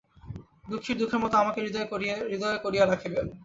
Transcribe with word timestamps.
দুঃখীর 0.69 0.95
দুঃখের 0.99 1.19
মতো 1.23 1.35
আমাকে 1.37 1.59
হৃদয়ে 1.61 1.91
করিয়া 2.63 2.85
রাখিবেন। 2.85 3.25